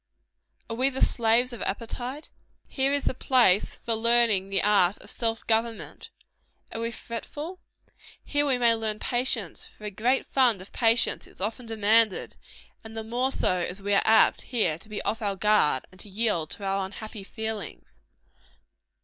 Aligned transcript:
Are 0.67 0.75
we 0.75 0.89
the 0.89 1.05
slaves 1.05 1.53
of 1.53 1.61
appetite? 1.61 2.31
Here 2.65 2.91
is 2.91 3.03
the 3.05 3.13
place 3.13 3.77
for 3.77 3.93
learning 3.93 4.49
the 4.49 4.63
art 4.63 4.97
of 4.97 5.11
self 5.11 5.45
government. 5.45 6.09
Are 6.71 6.79
we 6.81 6.89
fretful? 6.89 7.59
Here 8.23 8.43
we 8.47 8.57
may 8.57 8.73
learn 8.73 8.97
patience: 8.97 9.67
for 9.77 9.83
a 9.83 9.91
great 9.91 10.25
fund 10.25 10.59
of 10.59 10.73
patience 10.73 11.27
is 11.27 11.39
often 11.39 11.67
demanded; 11.67 12.35
and 12.83 12.97
the 12.97 13.03
more 13.03 13.31
so 13.31 13.57
as 13.57 13.79
we 13.79 13.93
are 13.93 14.01
apt, 14.03 14.41
here, 14.41 14.79
to 14.79 14.89
be 14.89 15.03
off 15.03 15.21
our 15.21 15.35
guard, 15.35 15.85
and 15.91 15.99
to 15.99 16.09
yield 16.09 16.49
to 16.49 16.63
our 16.65 16.83
unhappy 16.83 17.23
feelings. 17.23 17.99